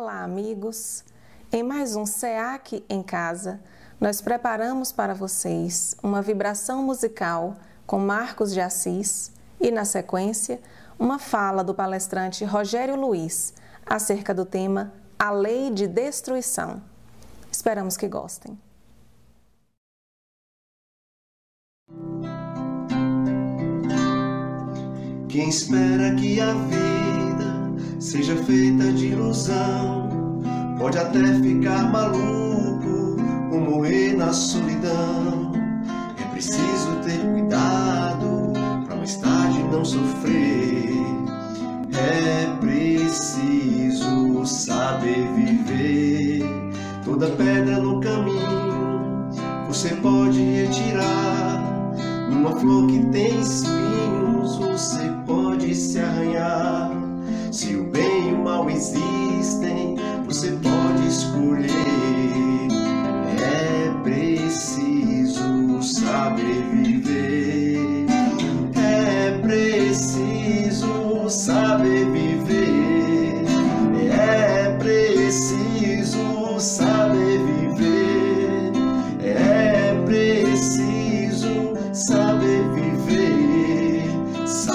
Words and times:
Olá, 0.00 0.22
amigos. 0.22 1.02
Em 1.50 1.60
mais 1.64 1.96
um 1.96 2.06
SEAC 2.06 2.84
em 2.88 3.02
casa, 3.02 3.58
nós 4.00 4.20
preparamos 4.20 4.92
para 4.92 5.12
vocês 5.12 5.96
uma 6.00 6.22
vibração 6.22 6.84
musical 6.84 7.56
com 7.84 7.98
Marcos 7.98 8.52
de 8.54 8.60
Assis 8.60 9.32
e, 9.60 9.72
na 9.72 9.84
sequência, 9.84 10.60
uma 10.96 11.18
fala 11.18 11.64
do 11.64 11.74
palestrante 11.74 12.44
Rogério 12.44 12.94
Luiz 12.94 13.52
acerca 13.84 14.32
do 14.32 14.44
tema 14.44 14.92
A 15.18 15.32
Lei 15.32 15.68
de 15.68 15.88
Destruição. 15.88 16.80
Esperamos 17.50 17.96
que 17.96 18.06
gostem. 18.06 18.56
Quem 25.28 25.48
espera 25.48 26.14
que 26.14 26.40
a 26.40 26.52
vida 26.52 26.87
seja 27.98 28.36
feita 28.44 28.92
de 28.92 29.08
ilusão 29.08 30.08
pode 30.78 30.96
até 30.96 31.34
ficar 31.42 31.90
maluco 31.90 33.16
ou 33.52 33.60
morrer 33.60 34.14
na 34.16 34.32
solidão. 34.32 35.52
É 36.16 36.24
preciso 36.30 36.96
ter 37.04 37.18
cuidado 37.32 38.52
para 38.86 38.96
mais 38.96 39.16
tarde 39.16 39.62
não 39.64 39.84
sofrer. 39.84 40.27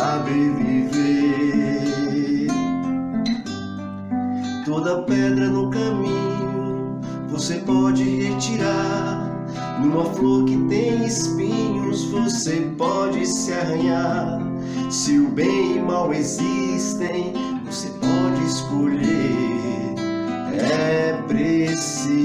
Saber 0.03 0.51
viver. 0.57 2.47
Toda 4.65 5.03
pedra 5.03 5.47
no 5.47 5.69
caminho 5.69 6.99
você 7.29 7.55
pode 7.59 8.03
retirar. 8.03 9.31
Numa 9.79 10.03
flor 10.03 10.43
que 10.43 10.57
tem 10.67 11.05
espinhos 11.05 12.03
você 12.11 12.69
pode 12.77 13.25
se 13.25 13.53
arranhar. 13.53 14.41
Se 14.89 15.17
o 15.19 15.29
bem 15.29 15.77
e 15.77 15.79
mal 15.79 16.13
existem, 16.13 17.31
você 17.65 17.87
pode 18.01 18.43
escolher. 18.45 19.95
É 20.69 21.13
preciso 21.29 22.22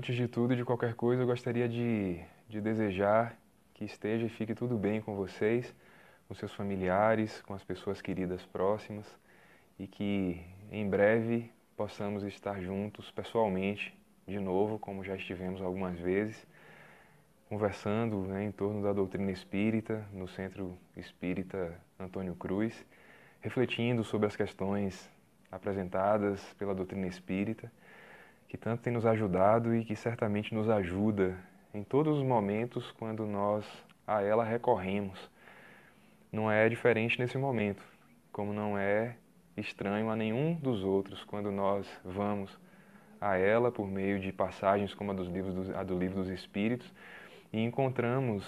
Antes 0.00 0.16
de 0.16 0.26
tudo 0.26 0.54
e 0.54 0.56
de 0.56 0.64
qualquer 0.64 0.94
coisa, 0.94 1.24
eu 1.24 1.26
gostaria 1.26 1.68
de, 1.68 2.18
de 2.48 2.58
desejar 2.58 3.36
que 3.74 3.84
esteja 3.84 4.24
e 4.24 4.30
fique 4.30 4.54
tudo 4.54 4.78
bem 4.78 4.98
com 4.98 5.14
vocês, 5.14 5.74
com 6.26 6.32
seus 6.32 6.54
familiares, 6.54 7.42
com 7.42 7.52
as 7.52 7.62
pessoas 7.62 8.00
queridas 8.00 8.46
próximas 8.46 9.04
e 9.78 9.86
que 9.86 10.40
em 10.72 10.88
breve 10.88 11.52
possamos 11.76 12.22
estar 12.22 12.62
juntos 12.62 13.10
pessoalmente 13.10 13.94
de 14.26 14.40
novo, 14.40 14.78
como 14.78 15.04
já 15.04 15.14
estivemos 15.14 15.60
algumas 15.60 15.98
vezes, 15.98 16.46
conversando 17.50 18.22
né, 18.22 18.42
em 18.42 18.52
torno 18.52 18.82
da 18.82 18.94
doutrina 18.94 19.30
espírita 19.30 20.02
no 20.14 20.26
Centro 20.26 20.78
Espírita 20.96 21.78
Antônio 21.98 22.34
Cruz, 22.36 22.86
refletindo 23.42 24.02
sobre 24.02 24.28
as 24.28 24.34
questões 24.34 25.10
apresentadas 25.52 26.42
pela 26.54 26.74
doutrina 26.74 27.06
espírita, 27.06 27.70
que 28.50 28.56
tanto 28.56 28.82
tem 28.82 28.92
nos 28.92 29.06
ajudado 29.06 29.72
e 29.76 29.84
que 29.84 29.94
certamente 29.94 30.52
nos 30.52 30.68
ajuda 30.68 31.38
em 31.72 31.84
todos 31.84 32.18
os 32.18 32.24
momentos 32.24 32.90
quando 32.98 33.24
nós 33.24 33.64
a 34.04 34.22
ela 34.22 34.44
recorremos. 34.44 35.30
Não 36.32 36.50
é 36.50 36.68
diferente 36.68 37.16
nesse 37.16 37.38
momento, 37.38 37.80
como 38.32 38.52
não 38.52 38.76
é 38.76 39.14
estranho 39.56 40.10
a 40.10 40.16
nenhum 40.16 40.54
dos 40.54 40.82
outros 40.82 41.22
quando 41.22 41.52
nós 41.52 41.86
vamos 42.04 42.58
a 43.20 43.36
ela 43.36 43.70
por 43.70 43.86
meio 43.86 44.18
de 44.18 44.32
passagens 44.32 44.92
como 44.94 45.12
a, 45.12 45.14
dos 45.14 45.28
livros 45.28 45.70
a 45.70 45.84
do 45.84 45.96
livro 45.96 46.16
dos 46.16 46.28
Espíritos 46.28 46.92
e 47.52 47.60
encontramos 47.62 48.44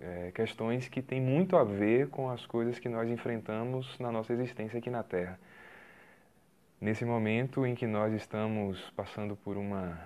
é, 0.00 0.32
questões 0.34 0.88
que 0.88 1.00
têm 1.00 1.20
muito 1.20 1.56
a 1.56 1.62
ver 1.62 2.08
com 2.08 2.28
as 2.28 2.44
coisas 2.44 2.80
que 2.80 2.88
nós 2.88 3.08
enfrentamos 3.08 3.96
na 4.00 4.10
nossa 4.10 4.32
existência 4.32 4.80
aqui 4.80 4.90
na 4.90 5.04
Terra. 5.04 5.38
Nesse 6.82 7.04
momento 7.04 7.64
em 7.64 7.76
que 7.76 7.86
nós 7.86 8.12
estamos 8.12 8.90
passando 8.96 9.36
por 9.36 9.56
uma 9.56 9.96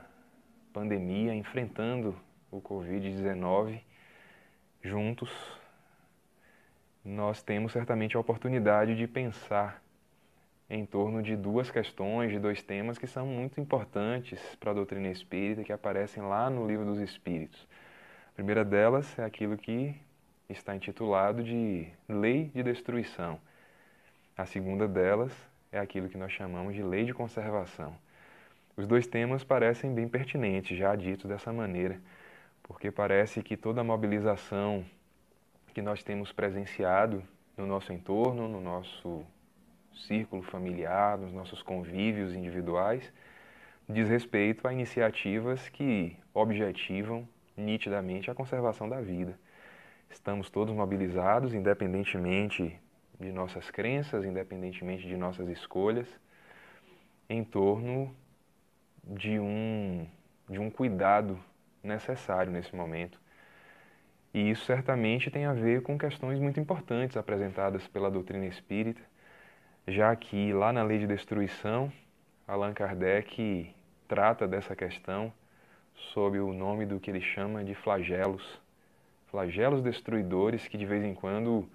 pandemia, 0.74 1.34
enfrentando 1.34 2.14
o 2.50 2.60
Covid-19 2.60 3.80
juntos, 4.82 5.30
nós 7.02 7.42
temos 7.42 7.72
certamente 7.72 8.14
a 8.14 8.20
oportunidade 8.20 8.94
de 8.94 9.08
pensar 9.08 9.82
em 10.68 10.84
torno 10.84 11.22
de 11.22 11.34
duas 11.34 11.70
questões, 11.70 12.30
de 12.30 12.38
dois 12.38 12.62
temas 12.62 12.98
que 12.98 13.06
são 13.06 13.26
muito 13.26 13.58
importantes 13.58 14.38
para 14.56 14.72
a 14.72 14.74
doutrina 14.74 15.08
espírita, 15.08 15.64
que 15.64 15.72
aparecem 15.72 16.22
lá 16.22 16.50
no 16.50 16.66
Livro 16.66 16.84
dos 16.84 16.98
Espíritos. 16.98 17.66
A 18.28 18.32
primeira 18.34 18.62
delas 18.62 19.18
é 19.18 19.24
aquilo 19.24 19.56
que 19.56 19.98
está 20.46 20.76
intitulado 20.76 21.42
de 21.42 21.88
Lei 22.06 22.50
de 22.54 22.62
Destruição. 22.62 23.40
A 24.36 24.44
segunda 24.44 24.86
delas 24.86 25.55
é 25.76 25.80
aquilo 25.80 26.08
que 26.08 26.16
nós 26.16 26.32
chamamos 26.32 26.74
de 26.74 26.82
Lei 26.82 27.04
de 27.04 27.12
Conservação. 27.12 27.94
Os 28.76 28.86
dois 28.86 29.06
temas 29.06 29.44
parecem 29.44 29.94
bem 29.94 30.08
pertinentes, 30.08 30.76
já 30.76 30.94
ditos 30.96 31.26
dessa 31.26 31.52
maneira, 31.52 32.00
porque 32.62 32.90
parece 32.90 33.42
que 33.42 33.56
toda 33.56 33.80
a 33.80 33.84
mobilização 33.84 34.84
que 35.72 35.80
nós 35.80 36.02
temos 36.02 36.32
presenciado 36.32 37.22
no 37.56 37.66
nosso 37.66 37.92
entorno, 37.92 38.48
no 38.48 38.60
nosso 38.60 39.24
círculo 40.06 40.42
familiar, 40.42 41.16
nos 41.16 41.32
nossos 41.32 41.62
convívios 41.62 42.34
individuais, 42.34 43.12
diz 43.88 44.08
respeito 44.08 44.66
a 44.66 44.72
iniciativas 44.72 45.68
que 45.68 46.16
objetivam 46.34 47.26
nitidamente 47.56 48.30
a 48.30 48.34
conservação 48.34 48.88
da 48.88 49.00
vida. 49.00 49.38
Estamos 50.10 50.50
todos 50.50 50.74
mobilizados, 50.74 51.54
independentemente 51.54 52.78
de 53.18 53.32
nossas 53.32 53.70
crenças, 53.70 54.24
independentemente 54.24 55.06
de 55.06 55.16
nossas 55.16 55.48
escolhas, 55.48 56.08
em 57.28 57.42
torno 57.42 58.14
de 59.04 59.38
um, 59.38 60.06
de 60.48 60.58
um 60.58 60.70
cuidado 60.70 61.38
necessário 61.82 62.52
nesse 62.52 62.74
momento. 62.74 63.20
E 64.34 64.50
isso 64.50 64.64
certamente 64.64 65.30
tem 65.30 65.46
a 65.46 65.52
ver 65.52 65.82
com 65.82 65.98
questões 65.98 66.38
muito 66.38 66.60
importantes 66.60 67.16
apresentadas 67.16 67.86
pela 67.88 68.10
doutrina 68.10 68.44
espírita, 68.46 69.00
já 69.88 70.14
que 70.14 70.52
lá 70.52 70.72
na 70.72 70.82
Lei 70.82 70.98
de 70.98 71.06
Destruição, 71.06 71.90
Allan 72.46 72.74
Kardec 72.74 73.74
trata 74.06 74.46
dessa 74.46 74.76
questão 74.76 75.32
sob 75.94 76.38
o 76.38 76.52
nome 76.52 76.84
do 76.84 77.00
que 77.00 77.10
ele 77.10 77.20
chama 77.20 77.64
de 77.64 77.74
flagelos. 77.74 78.60
Flagelos 79.28 79.82
destruidores 79.82 80.68
que 80.68 80.76
de 80.76 80.84
vez 80.84 81.02
em 81.02 81.14
quando 81.14 81.68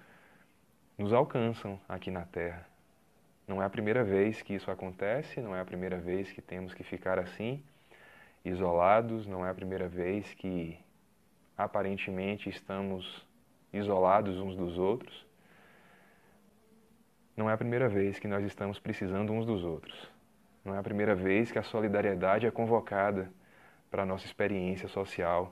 nos 1.01 1.13
alcançam 1.13 1.79
aqui 1.89 2.11
na 2.11 2.25
Terra. 2.25 2.63
Não 3.47 3.59
é 3.59 3.65
a 3.65 3.69
primeira 3.69 4.03
vez 4.03 4.43
que 4.43 4.53
isso 4.53 4.69
acontece, 4.69 5.41
não 5.41 5.55
é 5.55 5.59
a 5.59 5.65
primeira 5.65 5.97
vez 5.97 6.31
que 6.31 6.41
temos 6.41 6.75
que 6.75 6.83
ficar 6.83 7.17
assim, 7.17 7.63
isolados, 8.45 9.25
não 9.25 9.43
é 9.43 9.49
a 9.49 9.53
primeira 9.53 9.87
vez 9.87 10.31
que 10.35 10.77
aparentemente 11.57 12.49
estamos 12.49 13.27
isolados 13.73 14.39
uns 14.39 14.55
dos 14.55 14.77
outros. 14.77 15.25
Não 17.35 17.49
é 17.49 17.53
a 17.53 17.57
primeira 17.57 17.89
vez 17.89 18.19
que 18.19 18.27
nós 18.27 18.45
estamos 18.45 18.79
precisando 18.79 19.33
uns 19.33 19.45
dos 19.47 19.63
outros. 19.63 20.07
Não 20.63 20.75
é 20.75 20.77
a 20.77 20.83
primeira 20.83 21.15
vez 21.15 21.51
que 21.51 21.57
a 21.57 21.63
solidariedade 21.63 22.45
é 22.45 22.51
convocada 22.51 23.31
para 23.89 24.03
a 24.03 24.05
nossa 24.05 24.27
experiência 24.27 24.87
social 24.87 25.51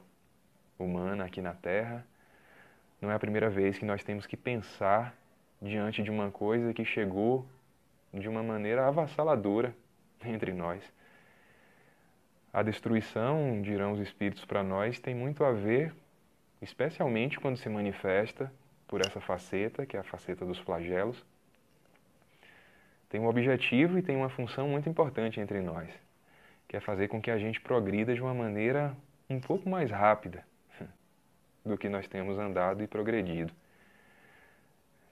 humana 0.78 1.26
aqui 1.26 1.42
na 1.42 1.56
Terra. 1.56 2.06
Não 3.02 3.10
é 3.10 3.16
a 3.16 3.20
primeira 3.20 3.50
vez 3.50 3.80
que 3.80 3.86
nós 3.86 4.04
temos 4.04 4.28
que 4.28 4.38
pensar 4.38 5.19
diante 5.62 6.02
de 6.02 6.10
uma 6.10 6.32
coisa 6.32 6.74
que 6.74 6.86
chegou 6.86 7.46
de 8.14 8.28
uma 8.28 8.42
maneira 8.42 8.88
avassaladora 8.88 9.76
entre 10.26 10.54
nós. 10.54 10.82
A 12.52 12.64
destruição, 12.64 13.62
dirão 13.62 13.92
os 13.92 14.00
espíritos 14.00 14.44
para 14.46 14.64
nós, 14.64 15.00
tem 15.00 15.14
muito 15.14 15.44
a 15.44 15.52
ver, 15.52 15.94
especialmente 16.62 17.40
quando 17.40 17.58
se 17.58 17.70
manifesta 17.70 18.52
por 18.88 19.02
essa 19.02 19.22
faceta, 19.22 19.86
que 19.86 19.96
é 19.96 20.00
a 20.00 20.04
faceta 20.04 20.44
dos 20.44 20.58
flagelos, 20.58 21.24
tem 23.08 23.20
um 23.20 23.28
objetivo 23.28 23.98
e 23.98 24.02
tem 24.02 24.16
uma 24.16 24.30
função 24.30 24.68
muito 24.68 24.90
importante 24.90 25.40
entre 25.40 25.62
nós, 25.62 25.90
que 26.68 26.76
é 26.76 26.80
fazer 26.80 27.08
com 27.08 27.22
que 27.22 27.30
a 27.30 27.38
gente 27.38 27.62
progrida 27.62 28.14
de 28.14 28.22
uma 28.22 28.34
maneira 28.34 28.96
um 29.30 29.40
pouco 29.40 29.70
mais 29.70 29.92
rápida 29.92 30.44
do 31.64 31.78
que 31.78 31.88
nós 31.88 32.08
temos 32.08 32.38
andado 32.40 32.84
e 32.84 32.88
progredido. 32.88 33.54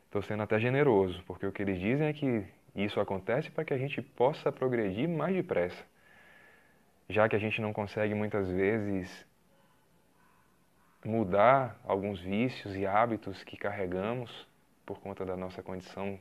Estou 0.07 0.21
sendo 0.21 0.41
até 0.41 0.57
generoso, 0.57 1.21
porque 1.27 1.45
o 1.45 1.51
que 1.51 1.61
eles 1.61 1.79
dizem 1.79 2.07
é 2.07 2.13
que 2.13 2.45
isso 2.73 2.99
acontece 2.99 3.51
para 3.51 3.65
que 3.65 3.73
a 3.73 3.77
gente 3.77 4.01
possa 4.01 4.51
progredir 4.51 5.07
mais 5.07 5.35
depressa. 5.35 5.83
Já 7.09 7.27
que 7.27 7.35
a 7.35 7.39
gente 7.39 7.61
não 7.61 7.73
consegue 7.73 8.13
muitas 8.13 8.49
vezes 8.49 9.25
mudar 11.03 11.77
alguns 11.85 12.21
vícios 12.21 12.75
e 12.75 12.85
hábitos 12.85 13.43
que 13.43 13.57
carregamos 13.57 14.47
por 14.85 14.99
conta 14.99 15.25
da 15.25 15.35
nossa 15.35 15.61
condição 15.61 16.17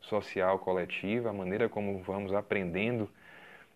social 0.00 0.58
coletiva, 0.58 1.30
a 1.30 1.32
maneira 1.32 1.68
como 1.68 2.02
vamos 2.02 2.34
aprendendo 2.34 3.10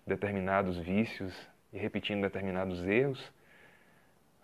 determinados 0.07 0.77
vícios 0.79 1.35
e 1.73 1.79
repetindo 1.79 2.21
determinados 2.21 2.87
erros, 2.87 3.33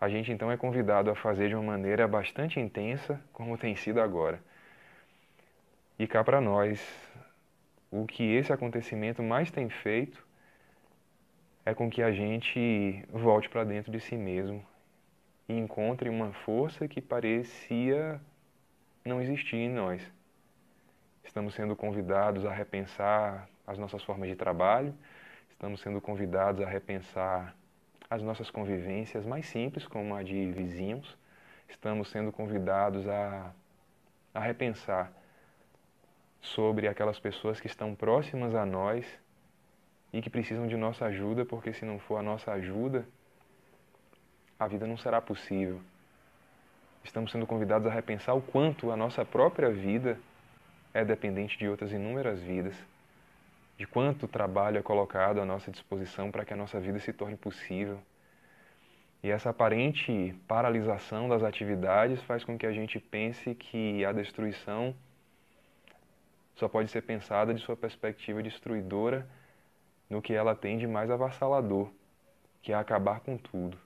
a 0.01 0.09
gente 0.09 0.33
então 0.33 0.51
é 0.51 0.57
convidado 0.57 1.11
a 1.11 1.15
fazer 1.15 1.49
de 1.51 1.55
uma 1.55 1.65
maneira 1.65 2.09
bastante 2.09 2.59
intensa, 2.59 3.21
como 3.33 3.59
tem 3.59 3.77
sido 3.77 4.01
agora. 4.01 4.41
E 6.01 6.07
cá 6.07 6.25
para 6.25 6.41
nós, 6.41 6.81
o 7.91 8.07
que 8.07 8.23
esse 8.35 8.51
acontecimento 8.51 9.23
mais 9.23 9.51
tem 9.51 9.69
feito 9.69 10.27
é 11.63 11.75
com 11.75 11.91
que 11.91 12.03
a 12.03 12.11
gente 12.11 13.05
volte 13.13 13.51
para 13.51 13.65
dentro 13.65 13.93
de 13.93 14.01
si 14.01 14.17
mesmo 14.17 14.65
e 15.47 15.53
encontre 15.53 16.09
uma 16.09 16.33
força 16.33 16.89
que 16.89 17.03
parecia 17.03 18.19
não 19.05 19.21
existir 19.21 19.57
em 19.57 19.69
nós. 19.69 20.01
Estamos 21.23 21.53
sendo 21.53 21.77
convidados 21.77 22.47
a 22.47 22.51
repensar 22.51 23.47
as 23.67 23.77
nossas 23.77 24.03
formas 24.03 24.31
de 24.31 24.37
trabalho, 24.37 24.95
estamos 25.51 25.83
sendo 25.83 26.01
convidados 26.01 26.63
a 26.63 26.67
repensar 26.67 27.55
as 28.09 28.23
nossas 28.23 28.51
convivências 28.51 29.27
mais 29.27 29.45
simples, 29.45 29.87
como 29.87 30.15
a 30.15 30.23
de 30.23 30.51
vizinhos, 30.51 31.15
estamos 31.69 32.09
sendo 32.09 32.33
convidados 32.33 33.07
a, 33.07 33.53
a 34.33 34.41
repensar 34.41 35.20
sobre 36.41 36.89
aquelas 36.89 37.19
pessoas 37.19 37.61
que 37.61 37.67
estão 37.67 37.95
próximas 37.95 38.55
a 38.55 38.65
nós 38.65 39.07
e 40.13 40.21
que 40.21 40.31
precisam 40.31 40.67
de 40.67 40.77
nossa 40.77 41.07
ajuda, 41.07 41.45
porque 41.45 41.73
se 41.73 41.85
não 41.85 41.99
for 41.99 42.17
a 42.17 42.23
nossa 42.23 42.53
ajuda, 42.53 43.07
a 44.59 44.67
vida 44.67 44.87
não 44.87 44.97
será 44.97 45.21
possível. 45.21 45.81
Estamos 47.05 47.31
sendo 47.31 47.47
convidados 47.47 47.87
a 47.87 47.91
repensar 47.91 48.35
o 48.35 48.43
quanto 48.43 48.91
a 48.91 48.97
nossa 48.97 49.25
própria 49.25 49.71
vida 49.71 50.19
é 50.93 51.05
dependente 51.05 51.57
de 51.57 51.69
outras 51.69 51.93
inúmeras 51.93 52.41
vidas, 52.41 52.75
de 53.79 53.87
quanto 53.87 54.29
trabalho 54.29 54.79
é 54.79 54.83
colocado 54.83 55.41
à 55.41 55.45
nossa 55.45 55.71
disposição 55.71 56.31
para 56.31 56.45
que 56.45 56.53
a 56.53 56.57
nossa 56.57 56.79
vida 56.79 56.99
se 56.99 57.13
torne 57.13 57.37
possível. 57.37 57.99
E 59.23 59.31
essa 59.31 59.51
aparente 59.51 60.35
paralisação 60.49 61.29
das 61.29 61.43
atividades 61.43 62.23
faz 62.23 62.43
com 62.43 62.59
que 62.59 62.67
a 62.67 62.73
gente 62.73 62.99
pense 62.99 63.55
que 63.55 64.05
a 64.05 64.13
destruição 64.13 64.95
só 66.55 66.69
pode 66.69 66.91
ser 66.91 67.03
pensada 67.03 67.55
de 67.55 67.61
sua 67.61 67.77
perspectiva 67.77 68.43
destruidora 68.43 69.27
no 70.09 70.21
que 70.21 70.35
ela 70.35 70.55
tem 70.55 70.77
de 70.79 70.87
mais 70.87 71.11
avassalador, 71.11 71.89
que 72.63 72.73
é 72.73 72.75
acabar 72.75 73.21
com 73.21 73.37
tudo. 73.37 73.79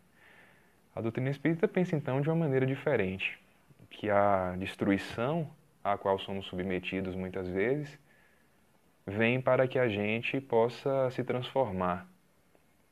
A 0.94 1.00
doutrina 1.00 1.30
espírita 1.30 1.68
pensa 1.68 1.96
então 1.96 2.20
de 2.20 2.28
uma 2.28 2.36
maneira 2.36 2.64
diferente, 2.64 3.38
que 3.90 4.08
a 4.10 4.54
destruição 4.56 5.50
a 5.82 5.98
qual 5.98 6.18
somos 6.18 6.46
submetidos 6.46 7.14
muitas 7.14 7.46
vezes 7.46 7.98
vem 9.06 9.40
para 9.40 9.68
que 9.68 9.78
a 9.78 9.88
gente 9.88 10.40
possa 10.40 11.10
se 11.10 11.22
transformar, 11.22 12.08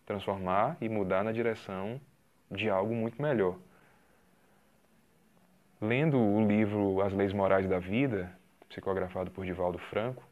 transformar 0.05 0.77
e 0.81 0.89
mudar 0.89 1.25
na 1.25 1.33
direção 1.33 2.01
de 2.51 2.69
algo 2.69 2.95
muito 2.95 3.21
melhor. 3.21 3.57
Lendo 5.81 6.19
o 6.19 6.47
livro 6.47 7.01
As 7.01 7.13
Leis 7.13 7.33
Morais 7.33 7.69
da 7.69 7.79
Vida, 7.79 8.31
psicografado 8.73 9.31
por 9.31 9.45
Divaldo 9.45 9.79
Franco, 9.79 10.23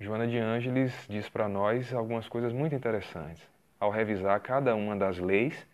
Joana 0.00 0.26
de 0.26 0.38
Ângeles 0.38 1.06
diz 1.08 1.28
para 1.28 1.46
nós 1.46 1.92
algumas 1.92 2.26
coisas 2.26 2.52
muito 2.52 2.74
interessantes. 2.74 3.42
Ao 3.78 3.90
revisar 3.90 4.40
cada 4.40 4.74
uma 4.74 4.96
das 4.96 5.18
leis 5.18 5.66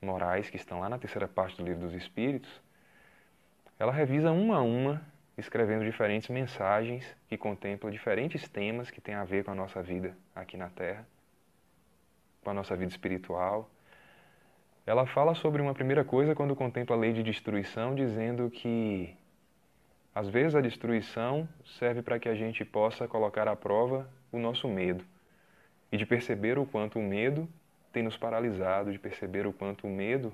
morais 0.00 0.50
que 0.50 0.56
estão 0.56 0.80
lá 0.80 0.88
na 0.88 0.98
terceira 0.98 1.26
parte 1.26 1.56
do 1.56 1.64
Livro 1.64 1.80
dos 1.80 1.94
Espíritos, 1.94 2.50
ela 3.78 3.90
revisa 3.90 4.30
uma 4.30 4.58
a 4.58 4.62
uma, 4.62 5.02
escrevendo 5.38 5.84
diferentes 5.84 6.28
mensagens 6.28 7.04
que 7.26 7.38
contemplam 7.38 7.90
diferentes 7.90 8.46
temas 8.46 8.90
que 8.90 9.00
têm 9.00 9.14
a 9.14 9.24
ver 9.24 9.42
com 9.42 9.52
a 9.52 9.54
nossa 9.54 9.82
vida 9.82 10.14
aqui 10.34 10.56
na 10.56 10.68
Terra, 10.68 11.06
com 12.44 12.50
a 12.50 12.54
nossa 12.54 12.76
vida 12.76 12.90
espiritual. 12.90 13.70
Ela 14.86 15.06
fala 15.06 15.34
sobre 15.34 15.62
uma 15.62 15.72
primeira 15.72 16.04
coisa 16.04 16.34
quando 16.34 16.54
contempla 16.54 16.94
a 16.94 16.98
lei 16.98 17.14
de 17.14 17.22
destruição, 17.22 17.94
dizendo 17.94 18.50
que 18.50 19.16
às 20.20 20.28
vezes 20.28 20.54
a 20.54 20.60
destruição 20.60 21.48
serve 21.78 22.02
para 22.02 22.18
que 22.18 22.28
a 22.28 22.34
gente 22.34 22.62
possa 22.62 23.08
colocar 23.08 23.48
à 23.48 23.56
prova 23.56 24.06
o 24.30 24.38
nosso 24.38 24.68
medo 24.68 25.02
e 25.90 25.96
de 25.96 26.04
perceber 26.04 26.58
o 26.58 26.66
quanto 26.66 26.98
o 26.98 27.02
medo 27.02 27.48
tem 27.90 28.02
nos 28.02 28.18
paralisado, 28.18 28.92
de 28.92 28.98
perceber 28.98 29.46
o 29.46 29.52
quanto 29.52 29.86
o 29.86 29.90
medo 29.90 30.30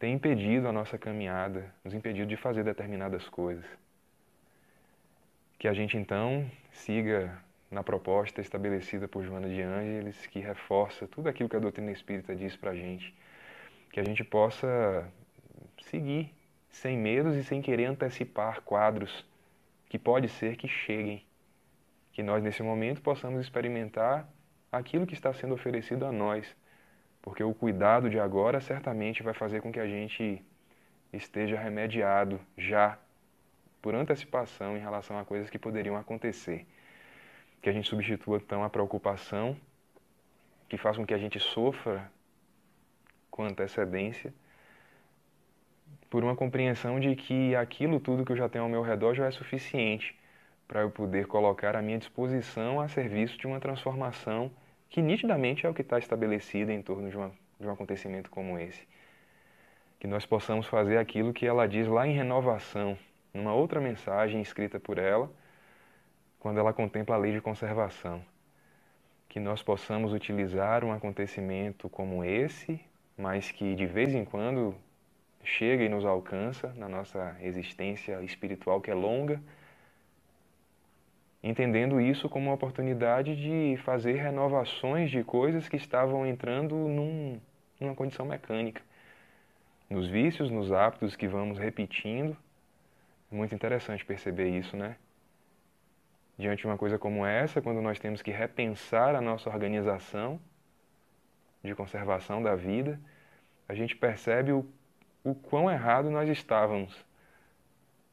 tem 0.00 0.14
impedido 0.14 0.66
a 0.66 0.72
nossa 0.72 0.98
caminhada, 0.98 1.72
nos 1.84 1.94
impedido 1.94 2.26
de 2.26 2.36
fazer 2.36 2.64
determinadas 2.64 3.28
coisas. 3.28 3.64
Que 5.60 5.68
a 5.68 5.72
gente 5.72 5.96
então 5.96 6.50
siga 6.72 7.40
na 7.70 7.84
proposta 7.84 8.40
estabelecida 8.40 9.06
por 9.06 9.22
Joana 9.22 9.48
de 9.48 9.62
Ângeles, 9.62 10.26
que 10.26 10.40
reforça 10.40 11.06
tudo 11.06 11.28
aquilo 11.28 11.48
que 11.48 11.54
a 11.54 11.60
doutrina 11.60 11.92
espírita 11.92 12.34
diz 12.34 12.56
para 12.56 12.72
a 12.72 12.74
gente, 12.74 13.14
que 13.92 14.00
a 14.00 14.04
gente 14.04 14.24
possa 14.24 15.08
seguir 15.82 16.36
sem 16.68 16.96
medos 16.96 17.34
e 17.36 17.44
sem 17.44 17.60
querer 17.62 17.86
antecipar 17.86 18.60
quadros 18.62 19.26
que 19.88 19.98
pode 19.98 20.28
ser 20.28 20.56
que 20.56 20.68
cheguem. 20.68 21.24
Que 22.12 22.22
nós, 22.22 22.42
nesse 22.42 22.62
momento, 22.62 23.00
possamos 23.00 23.40
experimentar 23.40 24.28
aquilo 24.70 25.06
que 25.06 25.14
está 25.14 25.32
sendo 25.32 25.54
oferecido 25.54 26.04
a 26.04 26.12
nós, 26.12 26.54
porque 27.22 27.42
o 27.42 27.54
cuidado 27.54 28.10
de 28.10 28.18
agora 28.18 28.60
certamente 28.60 29.22
vai 29.22 29.34
fazer 29.34 29.62
com 29.62 29.72
que 29.72 29.80
a 29.80 29.86
gente 29.86 30.44
esteja 31.12 31.58
remediado 31.58 32.40
já 32.56 32.98
por 33.80 33.94
antecipação 33.94 34.76
em 34.76 34.80
relação 34.80 35.18
a 35.18 35.24
coisas 35.24 35.48
que 35.48 35.58
poderiam 35.58 35.96
acontecer. 35.96 36.66
Que 37.62 37.70
a 37.70 37.72
gente 37.72 37.88
substitua 37.88 38.36
então 38.36 38.62
a 38.62 38.70
preocupação, 38.70 39.56
que 40.68 40.76
faz 40.76 40.96
com 40.96 41.06
que 41.06 41.14
a 41.14 41.18
gente 41.18 41.40
sofra 41.40 42.10
com 43.30 43.44
antecedência 43.44 44.32
por 46.10 46.24
uma 46.24 46.34
compreensão 46.34 46.98
de 46.98 47.14
que 47.14 47.54
aquilo 47.54 48.00
tudo 48.00 48.24
que 48.24 48.32
eu 48.32 48.36
já 48.36 48.48
tenho 48.48 48.64
ao 48.64 48.70
meu 48.70 48.82
redor 48.82 49.14
já 49.14 49.26
é 49.26 49.30
suficiente 49.30 50.18
para 50.66 50.80
eu 50.80 50.90
poder 50.90 51.26
colocar 51.26 51.74
à 51.76 51.82
minha 51.82 51.98
disposição 51.98 52.80
a 52.80 52.88
serviço 52.88 53.38
de 53.38 53.46
uma 53.46 53.58
transformação 53.58 54.50
que 54.90 55.02
nitidamente 55.02 55.66
é 55.66 55.68
o 55.68 55.74
que 55.74 55.82
está 55.82 55.98
estabelecido 55.98 56.70
em 56.70 56.82
torno 56.82 57.10
de, 57.10 57.16
uma, 57.16 57.32
de 57.58 57.66
um 57.66 57.70
acontecimento 57.70 58.30
como 58.30 58.58
esse. 58.58 58.86
Que 59.98 60.06
nós 60.06 60.24
possamos 60.24 60.66
fazer 60.66 60.98
aquilo 60.98 61.32
que 61.32 61.46
ela 61.46 61.66
diz 61.66 61.86
lá 61.86 62.06
em 62.06 62.12
Renovação, 62.12 62.98
numa 63.32 63.52
outra 63.52 63.80
mensagem 63.80 64.40
escrita 64.40 64.78
por 64.78 64.98
ela, 64.98 65.30
quando 66.38 66.58
ela 66.58 66.72
contempla 66.72 67.16
a 67.16 67.18
lei 67.18 67.32
de 67.32 67.40
conservação. 67.40 68.22
Que 69.28 69.40
nós 69.40 69.62
possamos 69.62 70.12
utilizar 70.12 70.84
um 70.84 70.92
acontecimento 70.92 71.88
como 71.88 72.24
esse, 72.24 72.80
mas 73.16 73.50
que 73.50 73.74
de 73.74 73.84
vez 73.84 74.14
em 74.14 74.24
quando 74.24 74.74
chega 75.42 75.84
e 75.84 75.88
nos 75.88 76.04
alcança 76.04 76.72
na 76.76 76.88
nossa 76.88 77.36
existência 77.40 78.22
espiritual 78.22 78.80
que 78.80 78.90
é 78.90 78.94
longa, 78.94 79.40
entendendo 81.42 82.00
isso 82.00 82.28
como 82.28 82.46
uma 82.46 82.54
oportunidade 82.54 83.36
de 83.36 83.76
fazer 83.82 84.14
renovações 84.14 85.10
de 85.10 85.22
coisas 85.24 85.68
que 85.68 85.76
estavam 85.76 86.26
entrando 86.26 86.74
num, 86.74 87.40
numa 87.80 87.94
condição 87.94 88.26
mecânica. 88.26 88.82
Nos 89.88 90.06
vícios, 90.06 90.50
nos 90.50 90.70
hábitos 90.70 91.16
que 91.16 91.26
vamos 91.26 91.58
repetindo. 91.58 92.36
É 93.32 93.34
muito 93.34 93.54
interessante 93.54 94.04
perceber 94.04 94.48
isso, 94.50 94.76
né? 94.76 94.96
diante 96.38 96.60
de 96.60 96.66
uma 96.66 96.78
coisa 96.78 96.98
como 96.98 97.26
essa, 97.26 97.60
quando 97.60 97.82
nós 97.82 97.98
temos 97.98 98.22
que 98.22 98.30
repensar 98.30 99.16
a 99.16 99.20
nossa 99.20 99.50
organização 99.50 100.40
de 101.62 101.74
conservação 101.74 102.40
da 102.40 102.54
vida, 102.54 103.00
a 103.68 103.74
gente 103.74 103.96
percebe 103.96 104.52
o, 104.52 104.64
o 105.24 105.34
quão 105.34 105.70
errado 105.70 106.10
nós 106.10 106.28
estávamos, 106.28 106.94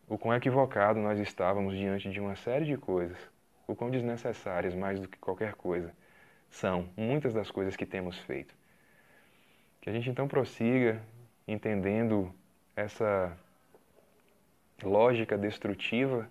o 0.08 0.18
quão 0.18 0.36
equivocado 0.36 1.00
nós 1.00 1.20
estávamos 1.20 1.76
diante 1.76 2.10
de 2.10 2.20
uma 2.20 2.36
série 2.36 2.66
de 2.66 2.78
coisas, 2.78 3.18
o 3.68 3.76
quão 3.76 3.90
desnecessárias 3.90 4.76
mais 4.76 5.00
do 5.00 5.08
que 5.08 5.18
qualquer 5.18 5.54
coisa 5.56 5.94
são 6.50 6.90
muitas 6.96 7.34
das 7.34 7.52
coisas 7.52 7.76
que 7.76 7.86
temos 7.86 8.18
feito. 8.20 8.54
Que 9.82 9.90
a 9.90 9.94
gente 9.94 10.10
então 10.10 10.28
prossiga 10.28 11.02
entendendo 11.48 12.34
essa 12.76 13.38
lógica 14.84 15.38
destrutiva 15.38 16.30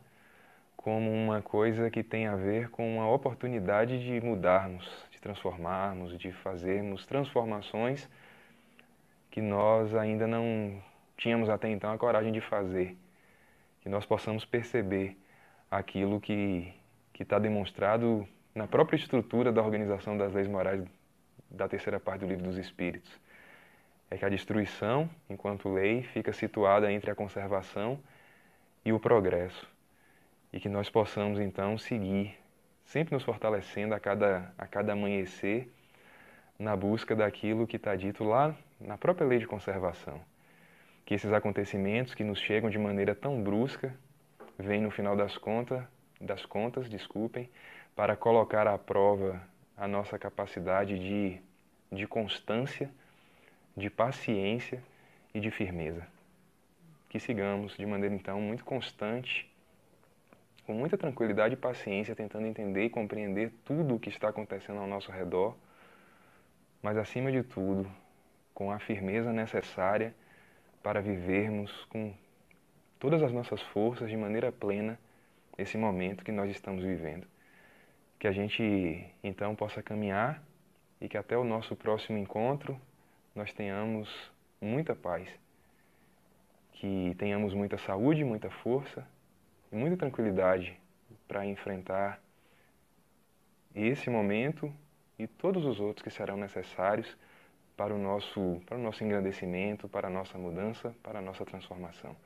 como 0.77 1.11
uma 1.11 1.41
coisa 1.41 1.91
que 1.91 2.03
tem 2.03 2.27
a 2.27 2.37
ver 2.37 2.69
com 2.69 2.97
uma 2.97 3.11
oportunidade 3.11 4.05
de 4.05 4.21
mudarmos, 4.21 4.87
de 5.11 5.19
transformarmos, 5.19 6.19
de 6.19 6.31
fazermos 6.31 7.07
transformações 7.07 8.09
que 9.35 9.43
nós 9.43 9.93
ainda 9.97 10.29
não 10.29 10.81
tínhamos 11.17 11.49
até 11.49 11.69
então 11.69 11.91
a 11.91 11.99
coragem 11.99 12.31
de 12.31 12.41
fazer. 12.41 12.97
Que 13.81 13.89
nós 13.89 14.07
possamos 14.07 14.45
perceber 14.45 15.19
aquilo 15.69 16.21
que 16.21 16.73
está 17.19 17.41
demonstrado 17.41 18.29
na 18.55 18.69
própria 18.69 18.97
estrutura 18.97 19.51
da 19.51 19.61
organização 19.61 20.17
das 20.17 20.33
leis 20.33 20.47
morais 20.47 20.85
da 21.51 21.67
terceira 21.67 21.99
parte 21.99 22.21
do 22.21 22.29
Livro 22.29 22.45
dos 22.45 22.57
Espíritos. 22.57 23.11
É 24.09 24.17
que 24.17 24.25
a 24.25 24.29
destruição, 24.29 25.11
enquanto 25.29 25.69
lei, 25.69 26.05
fica 26.05 26.33
situada 26.33 26.93
entre 26.93 27.11
a 27.11 27.15
conservação 27.17 27.99
e 28.85 28.93
o 28.93 29.01
progresso 29.01 29.69
e 30.53 30.61
que 30.61 30.69
nós 30.69 30.89
possamos 30.89 31.41
então 31.41 31.77
seguir, 31.77 32.39
sempre 32.85 33.13
nos 33.13 33.25
fortalecendo 33.25 33.97
a 33.97 33.99
cada, 33.99 34.55
a 34.57 34.65
cada 34.65 34.93
amanhecer, 34.93 35.69
na 36.57 36.77
busca 36.77 37.17
daquilo 37.17 37.67
que 37.67 37.75
está 37.75 37.97
dito 37.97 38.23
lá 38.23 38.55
na 38.85 38.97
própria 38.99 39.27
lei 39.27 39.39
de 39.39 39.47
conservação. 39.47 40.21
Que 41.05 41.15
esses 41.15 41.33
acontecimentos 41.33 42.15
que 42.15 42.25
nos 42.25 42.39
chegam 42.39 42.71
de 42.71 42.79
maneira 42.79 43.15
tão 43.15 43.43
brusca 43.43 43.95
vêm 44.59 44.81
no 44.81 44.91
final 44.91 45.17
das 45.17 45.37
contas, 45.37 45.83
das 46.21 46.47
contas, 46.47 46.89
desculpem, 46.89 47.51
para 47.97 48.17
colocar 48.17 48.67
à 48.67 48.79
prova 48.79 49.43
a 49.77 49.89
nossa 49.89 50.19
capacidade 50.19 50.99
de, 50.99 51.41
de 51.91 52.07
constância, 52.07 52.91
de 53.77 53.91
paciência 53.91 54.83
e 55.35 55.41
de 55.41 55.51
firmeza. 55.51 56.07
Que 57.09 57.19
sigamos 57.19 57.77
de 57.77 57.85
maneira 57.85 58.15
então 58.15 58.41
muito 58.41 58.65
constante 58.65 59.51
com 60.67 60.73
muita 60.73 60.97
tranquilidade 60.97 61.55
e 61.55 61.57
paciência, 61.57 62.15
tentando 62.15 62.47
entender 62.47 62.85
e 62.85 62.91
compreender 62.91 63.53
tudo 63.65 63.97
o 63.97 64.01
que 64.01 64.09
está 64.09 64.31
acontecendo 64.31 64.81
ao 64.81 64.87
nosso 64.87 65.13
redor, 65.13 65.55
mas 66.83 66.97
acima 66.97 67.31
de 67.31 67.43
tudo, 67.43 67.91
com 68.55 68.71
a 68.71 68.79
firmeza 68.79 69.33
necessária 69.33 70.15
para 70.83 71.01
vivermos 71.01 71.85
com 71.87 72.15
todas 72.99 73.23
as 73.23 73.33
nossas 73.33 73.61
forças 73.61 74.09
de 74.09 74.17
maneira 74.17 74.53
plena 74.53 74.99
esse 75.59 75.77
momento 75.77 76.25
que 76.25 76.33
nós 76.33 76.51
estamos 76.51 76.83
vivendo. 76.83 77.27
Que 78.19 78.29
a 78.29 78.33
gente 78.33 79.05
então 79.23 79.55
possa 79.55 79.83
caminhar 79.83 80.43
e 81.01 81.09
que 81.09 81.19
até 81.19 81.37
o 81.37 81.45
nosso 81.45 81.77
próximo 81.77 82.17
encontro 82.17 82.81
nós 83.35 83.53
tenhamos 83.53 84.09
muita 84.61 84.95
paz, 84.95 85.29
que 86.73 87.15
tenhamos 87.19 87.53
muita 87.53 87.77
saúde, 87.77 88.25
muita 88.25 88.49
força 88.49 89.07
e 89.73 89.77
muita 89.77 89.97
tranquilidade 89.97 90.79
para 91.27 91.45
enfrentar 91.45 92.21
esse 93.75 94.09
momento 94.09 94.73
e 95.19 95.27
todos 95.27 95.65
os 95.65 95.81
outros 95.81 96.03
que 96.03 96.11
serão 96.11 96.37
necessários 96.37 97.17
para 97.77 97.95
o 97.95 97.99
nosso, 97.99 98.61
para 98.67 98.77
o 98.77 98.81
nosso 98.81 99.03
engrandecimento, 99.03 99.89
para 99.89 100.09
a 100.09 100.11
nossa 100.11 100.39
mudança, 100.39 100.95
para 101.03 101.19
a 101.19 101.23
nossa 101.23 101.45
transformação. 101.45 102.17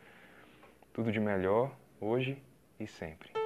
Tudo 0.93 1.11
de 1.13 1.21
melhor 1.21 1.71
hoje 2.01 2.43
e 2.79 2.87
sempre. 2.87 3.38